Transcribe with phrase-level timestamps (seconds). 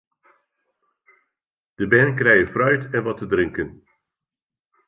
[1.79, 3.67] De bern krije fruit en wat te drinken.